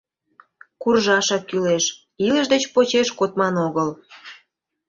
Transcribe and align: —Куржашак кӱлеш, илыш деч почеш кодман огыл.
—Куржашак 0.81 1.43
кӱлеш, 1.49 1.85
илыш 2.25 2.45
деч 2.53 2.63
почеш 2.73 3.07
кодман 3.19 3.55
огыл. 3.65 3.89